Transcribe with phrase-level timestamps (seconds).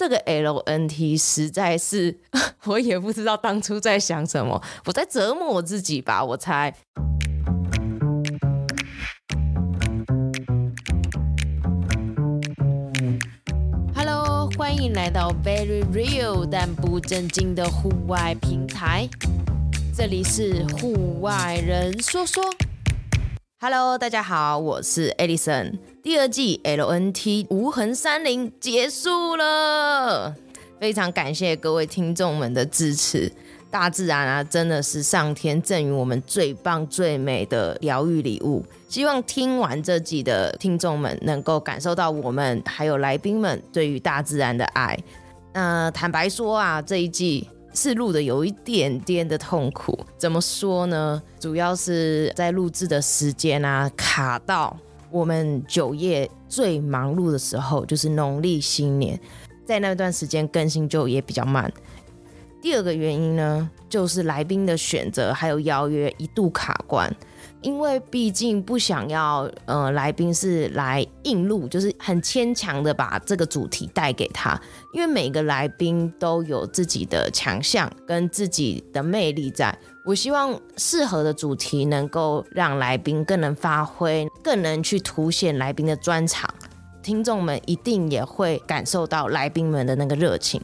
[0.00, 2.20] 这个 LNT 实在是，
[2.64, 6.74] 我也不知道当初在想什么，我在折磨我自己吧，我猜。
[13.94, 19.06] Hello，欢迎来到 Very Real 但不正经的户外平台，
[19.94, 22.42] 这里是户外人说说。
[23.62, 25.74] Hello，大家好，我是 Alison。
[26.02, 30.34] 第二季 LNT 无痕山林结束了，
[30.80, 33.30] 非常感谢各位听众们的支持。
[33.70, 38.64] 大自然啊，真的是上天赠予我们最棒最美的疗愈礼物。
[38.88, 44.98] 希望听完这集的听众们能够感受到我们还有来宾们对于大自然的爱。
[45.52, 47.46] 那、坦白说啊，这一季。
[47.72, 51.22] 是录的有一点点的痛苦，怎么说呢？
[51.38, 54.76] 主要是在录制的时间啊，卡到
[55.10, 59.18] 我们九月最忙碌的时候，就是农历新年，
[59.64, 61.72] 在那段时间更新就也比较慢。
[62.60, 67.10] 第二个原因呢，就是来宾的选择还有邀约一度卡关。
[67.62, 74.58] 因为毕竟不想要，呃，来宾是来硬录，就是很牵强的把这个主题带给他。
[74.94, 86.48] 因为每个来宾都有自己的强项跟自己的魅力在，我希望适合的主题能够让来宾更能发挥，更能去凸显来宾的专长。
[87.02, 90.60] 听众们一定也会感受到来宾们的那个热情。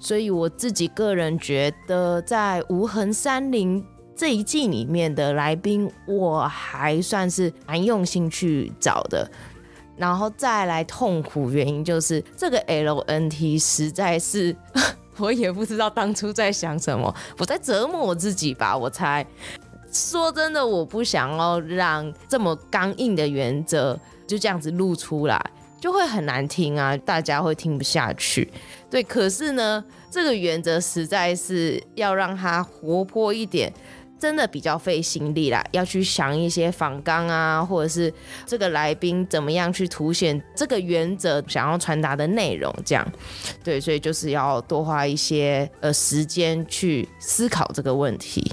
[0.00, 3.84] 所以我自己个人觉得，在无痕山林。
[4.20, 9.26] 这一季里面的来宾，我还算是蛮用心去找的。
[9.96, 14.54] 然后再来痛苦原因就是这个 LNT 实在是，
[15.16, 19.26] 我也不知道当初在想什么，我在折磨我自己吧，我猜。
[19.90, 25.42] 说真的，我不想要让这么刚硬的原则就这样子露出来，
[25.80, 28.52] 就会很难听啊，大家会听不下去。
[28.90, 33.72] 对，可是呢，这个原则实在是要让它活泼一点。
[34.20, 38.12] 真的比较费心力啦，要去想一些访纲啊，或者是
[38.44, 43.12] 这个来宾怎么样去凸显这个原则想要传达的内容，这样，
[43.64, 48.52] 对，所以就是要多花一些呃时间去思考这个问题。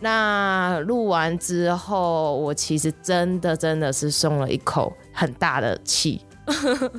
[0.00, 6.20] 那录完之后，我其实真的真的是松了一口很大的气，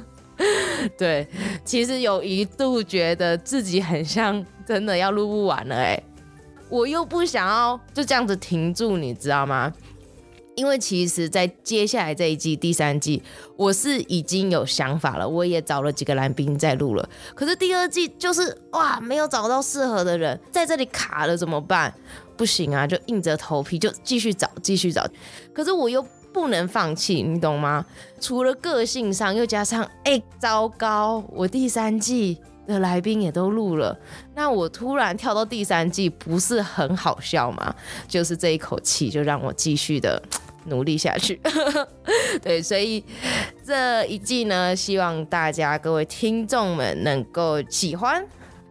[0.96, 1.26] 对，
[1.64, 6.02] 其实有一度觉得自己很像真的要录不完了，欸，哎。
[6.70, 9.72] 我又不想要就这样子停住，你知道吗？
[10.56, 13.22] 因为其实，在接下来这一季第三季，
[13.56, 17.08] 我是已经有想法了，我也找了几个男兵在录了。
[17.34, 21.94] 可是第二季就是哇，没有找到适合的人，在这里卡了怎么办？
[22.36, 25.06] 不行啊，就硬着头皮就继续找，继续找。
[25.54, 27.86] 可是我又不能放弃，你懂吗？
[28.20, 32.38] 除了个性上，又加上哎、糟糕，我第三季。
[32.70, 33.98] 的来宾也都录了，
[34.34, 37.74] 那我突然跳到第三季，不是很好笑吗？
[38.06, 40.22] 就是这一口气，就让我继续的
[40.66, 41.40] 努力下去。
[42.40, 43.04] 对，所以
[43.64, 48.24] 这一季呢，希望大家各位听众们能够喜欢。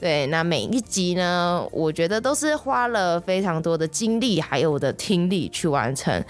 [0.00, 6.22] 对，那每一集呢，我觉得都是花了非常多的精力，还有我的听力去完成。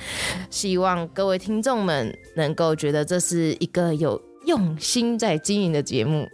[0.48, 6.28] 希望各位听众们能够觉得这是一个有用心在经营的节目。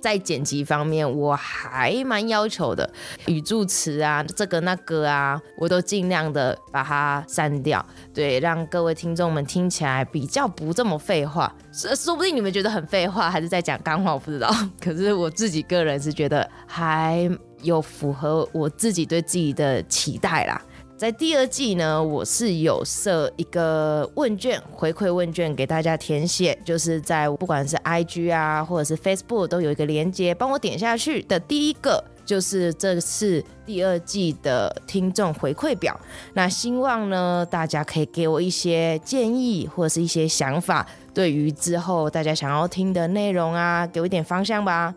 [0.00, 2.88] 在剪辑方面，我还蛮要求的，
[3.26, 11.54] 语助词啊，这个那个啊，我都尽量的把它删掉，对，让各位听众们听起来比较不这么废话。
[11.72, 14.54] 说说不定你们觉得很废话，还是在讲干话，我不知道。
[14.80, 17.28] 可是我自己个人是觉得还
[17.62, 20.60] 有符合我自己对自己的期待啦。
[20.98, 35.96] 在第二季呢，我是有设一个问卷回馈问卷给大家填写，就是在不管是 IG 啊，或者是 Facebook 都有一个连接，帮我点下去的第一个就是这次第二季的听众回馈表。
[36.34, 44.92] 那希望呢，大家可以给我一些建议或者是一些想法，对于之后大家想要听的内容啊，给我一点方向吧。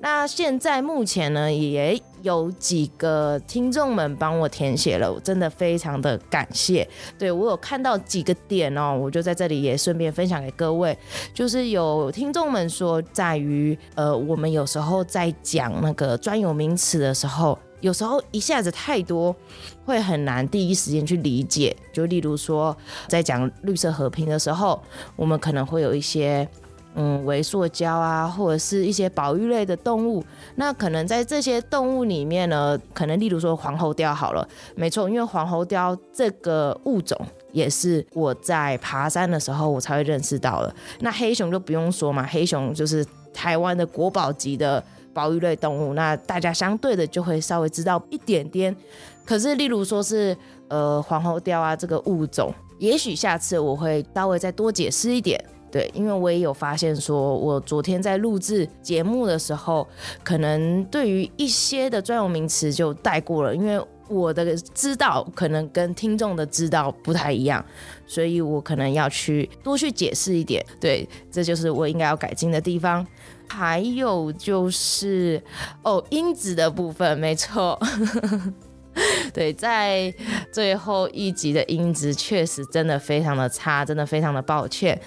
[0.00, 6.88] 那现在目前呢，也有几个听众们帮我填写了，我真的非常的感谢。
[7.18, 10.96] 对，我有看到几个点哦，我就在这里也顺便分享给各位。
[11.34, 19.34] 就是有听众们说，在于呃，我们有时候在讲那个专有名词的时候，有时候一下子太多，
[19.84, 21.76] 会很难第一时间去理解。
[21.92, 22.76] 就例如说，
[23.08, 24.82] 在讲绿色和平的时候，
[25.16, 26.48] 我们可能会有一些。
[26.94, 30.24] 嗯，微塑胶啊，或者是一些保育类的动物，
[30.56, 37.16] 那可能在这些动物里面呢，可能例如说黄喉貂好了，没错，因为黄喉貂这个物种
[37.52, 40.74] 也是我在爬山的时候我才会认识到的。
[40.98, 44.82] 那黑熊就不用说嘛，黑熊就是台湾的国宝级的
[45.14, 48.74] 保育类动物，那大家相对的就会稍微知道一点点。
[49.24, 55.40] 可是，例如说是呃黄喉貂啊这个物种，也许下次我会稍微再多解释一点。
[55.70, 59.86] 对，因为我也有发现说，我昨天在录制节目的时候，
[60.24, 67.64] 可能对于一些的专有名词就带过了，因为我的知道可能跟听众的知道不太一样，
[68.06, 70.64] 所以我可能要去多去解释一点。
[70.80, 73.06] 对，这就是我应该要改进的地方。
[73.48, 75.40] 还有就是
[75.82, 77.78] 哦，音质的部分，没错。
[79.32, 80.12] 对，在
[80.52, 85.00] 最后一集的音质确实真的非常的差，真的非常的抱歉。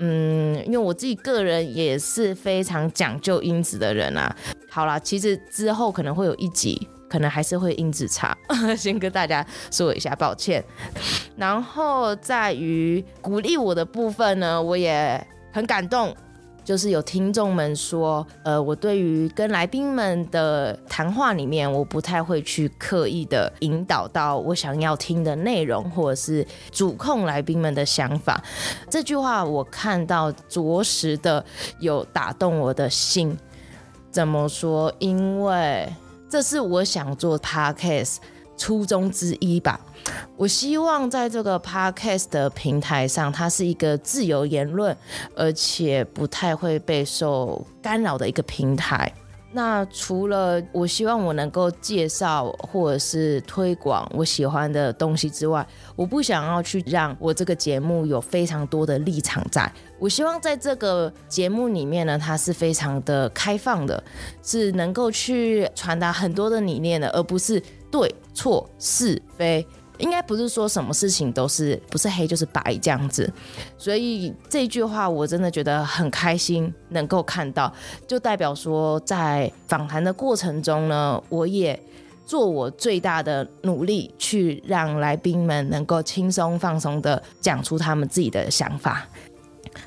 [0.00, 4.34] 嗯，因为我自己个人也是非常讲究音质的人啊。
[4.68, 8.36] 好啦，其实之后可能会有一集，可能还是会音质差，
[8.76, 10.64] 先跟大家说一下抱歉。
[11.36, 16.16] 然后在于鼓励我的部分呢，我也很感动。
[16.70, 28.40] 就是有听众们说，呃，我对于跟来宾们的谈话里面，我不太会去刻意的引导到我想要听的内容，或者是主控来宾们的想法。
[28.88, 31.44] 这句话我看到着实的
[31.80, 33.36] 有打动我的心。
[34.12, 34.94] 怎么说？
[35.00, 35.92] 因为
[36.28, 38.18] 这是我想做 Podcast
[38.60, 39.80] 初衷之一吧。
[40.36, 44.94] 我希望在这个 podcast 的平台上，它是一个自由言论，
[45.34, 49.10] 而且不太会被受干扰的一个平台。
[49.52, 55.66] 那除了我希望我能够介绍或者是推广我喜欢的东西之外，
[55.96, 59.72] 我不想要去让我这个节目有非常多的立场在。
[60.00, 64.02] 我希望在这个节目里面呢，它是非常的开放的，
[64.42, 69.64] 是能够去传达很多的理念的，而不是对错是非。
[69.98, 73.30] 应该不是说什么事情都是不是黑就是白这样子，
[73.76, 77.70] 所以这句话我真的觉得很开心能够看到，
[78.08, 81.78] 就代表说在访谈的过程中呢，我也
[82.24, 89.06] 做我最大的努力去让来宾们能够轻松放松的讲出他们自己的想法。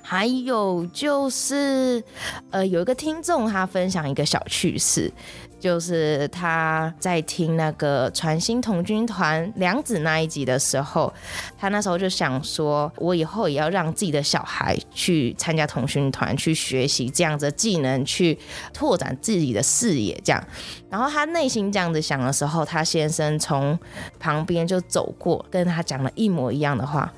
[0.02, 2.04] 还有就是，
[2.52, 5.12] 呃，有一个听众他分享一个小趣事。
[5.60, 11.14] 就是他在听那个传心童军团梁子那一集的时候，
[11.58, 18.38] 他那时候就想说，我以后也要让自己的小孩去参加童军团，去学习这样子的技能，去
[18.74, 20.20] 拓展自己的视野。
[20.22, 20.44] 这样，
[20.90, 23.80] 然后他内心这样子想的时候，他先生从
[24.20, 27.10] 旁边就走过，跟他讲了一模一样的话。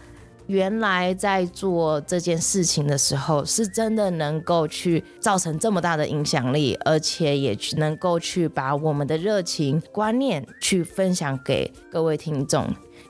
[0.47, 12.67] 原来在做这件事情的时候，是真的能够去造成这么大的影响力，而且也能够去把我们的热情观念去分享给各位听众。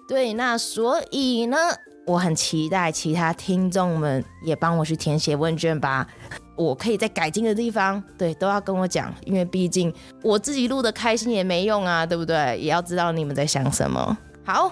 [0.08, 1.58] 对，那所以呢，
[2.06, 6.08] 我很期待其他听众们也帮我去填写问卷吧。
[6.56, 9.94] 我可以在改进的地方，对，都要跟我讲，因为毕竟
[10.24, 12.58] 我自己录的开心也没用啊，对不对？
[12.58, 14.18] 也要知道你们在想什么。
[14.46, 14.72] 好。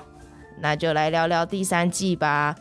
[0.63, 2.55] 那就来聊聊第三季吧。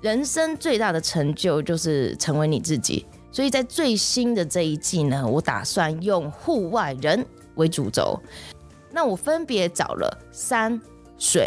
[0.00, 7.24] 人生最大的成就就是成为你自己，所以在最新的这一季呢，我打算用户外人
[7.54, 8.20] 为主轴。
[8.90, 10.78] 那我分别找了山
[11.16, 11.46] 水、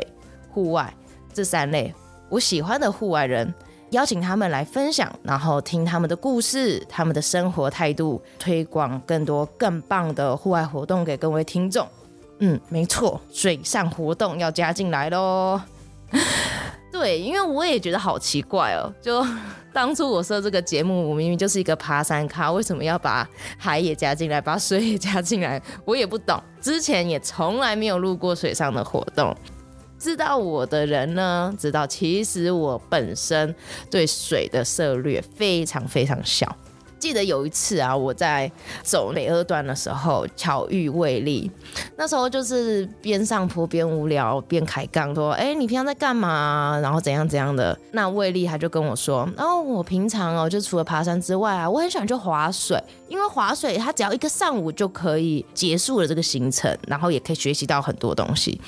[0.49, 0.91] 户外
[1.33, 1.93] 这三类
[2.29, 3.53] 我喜欢的户外人，
[3.89, 11.85] 邀请他们来分享，然后听他们的故事、他们的生活态度，推广更多更棒的户外活动给各位听众。
[12.39, 15.59] 嗯，没错，水上活动要加进来喽。
[16.91, 18.91] 对，因为我也觉得好奇怪哦。
[19.01, 19.25] 就
[19.71, 25.61] 当初我设这个节目，我明明就是一个爬山咖，为什么要把海也加进来，把水也加进来？
[25.85, 26.41] 我也不懂。
[26.59, 29.35] 之前也从来没有录过水上的活动。
[29.99, 33.53] 知道我的人呢，知道其实我本身
[33.91, 36.55] 对水的涉略非常非常小。
[36.99, 38.51] 记得有一次啊，我在
[38.83, 41.49] 走北二段的时候，巧遇魏丽。
[41.95, 46.79] 那时候就是边上坡边无聊边开杠，说：“哎、你平常在干嘛？
[46.81, 58.59] 然后怎样怎样的？”那魏丽他就跟我说：“哦，我平常哦，就除了爬山之外啊，我很喜欢去划水，因为划水它只要一个上午就可以结束了这个行程，然后也可以学习到很多东西。”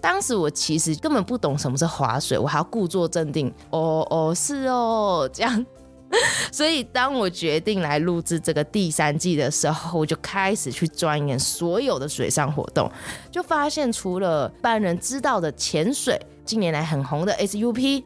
[0.00, 5.64] 当时我其实根本不懂什么是划水，我还要故作镇定：“哦哦，是哦，这样。”
[6.50, 12.90] 所以，当我决定来录制这个第三季的时候，我就开始去钻研所有的水上活动，
[13.30, 18.02] 就发现除了一般人知道的潜水，近年来很红的 SUP，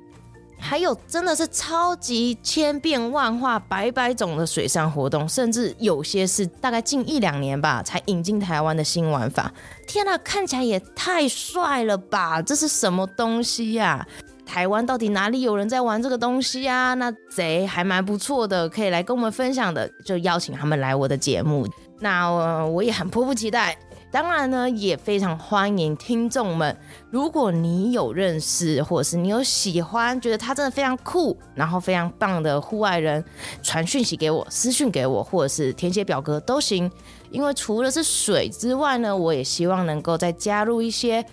[0.58, 9.52] 还有真的是超级千变万化、百百种的水上活动，甚至有些是大概近一两年吧才引进台湾的新玩法。
[9.86, 12.42] 天哪，看起来也太帅了吧！
[12.42, 14.06] 这是什么东西呀？
[14.52, 16.92] 台湾到底哪里有人在玩这个东西啊？
[16.92, 21.66] 那贼还蛮不错的，可以来跟我们分享的，就邀请他们来我的节目。
[22.00, 23.74] 那我，我也很迫不及待。
[24.10, 26.76] 当然呢，也非常欢迎听众们，
[27.10, 33.24] 如果你有认识，或者是你有喜欢，觉得他真的非常酷，然后非常棒的户外人，
[33.62, 36.92] 传讯息给我，私讯给我，或者是填写表格都行。
[37.30, 41.24] 因为除了是水之外呢，我也希望能够再加入一些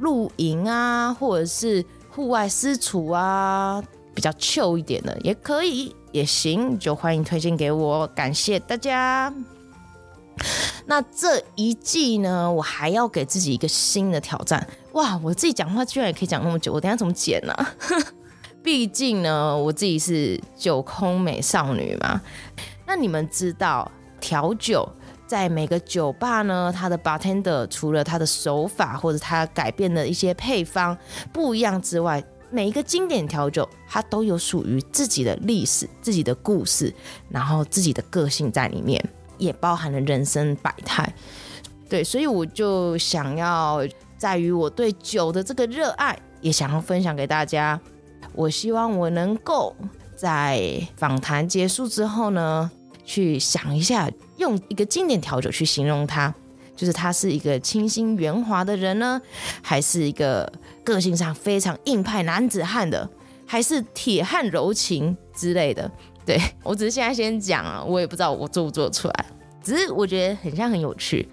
[0.00, 1.82] 露营啊，或者是
[2.18, 3.80] 户外私厨啊，
[4.12, 9.32] 比较秀一点的也可以，也行，就欢迎推荐给我，感谢大家。
[10.84, 14.66] 那这一季呢，我还要给自己一个新的挑战。
[14.94, 17.54] 哇，我自己讲话居然也可以讲那么久，我等下怎么剪呢？
[18.64, 22.20] 毕竟呢，我自己是酒空美少女嘛。
[22.84, 23.88] 那你们知道
[24.20, 24.88] 调酒
[25.28, 30.96] 在每个酒吧呢，它的 bartender 除了它的手法或者它改变的一些配方
[31.32, 36.92] 不一样之外，每一个经典调酒它都有属于自己的历史、自己的故事，
[37.28, 39.00] 然后自己的个性在里面。
[39.38, 41.14] 也包含了人生百态，
[41.88, 43.80] 对，所以我就想要
[44.16, 47.80] 在于我对酒的这个热爱，也想要分享给大家。
[48.32, 49.72] 我希望我能够
[50.16, 52.68] 在访谈结束之后呢，
[53.08, 56.32] 去想一下，用一个经典调酒去形容他，
[56.76, 59.18] 就是他是一个清新圆滑的人呢，
[59.62, 60.52] 还是一个
[60.84, 63.08] 个性上非常硬派男子汉的，
[63.46, 65.90] 还是铁汉柔情之类的。
[66.26, 69.26] 对，我只是现在先讲啊，我也不知道我做不做出来，
[69.62, 71.26] 只是我觉得很像很有趣，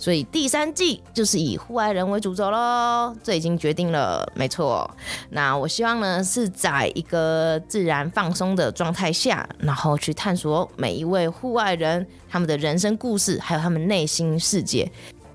[0.00, 4.88] 所以第三季就是以户外人为主轴喽，这已经决定了，没错。
[5.28, 14.88] 那我希望呢是在一个自然放松的状态下，然后去探索每一位户外人他们的人生故事，还有他们内心世界，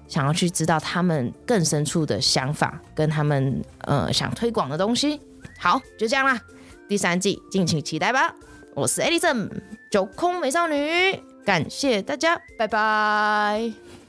[0.08, 5.20] 想要去知道他们更深处的想法跟他们呃想推广的东西。
[5.60, 6.39] 好，就这样啦，
[6.88, 8.34] 第三季敬请期待吧。
[8.75, 9.50] 我是 Alison，
[9.91, 14.02] 酒空美少女，感谢大家，拜拜。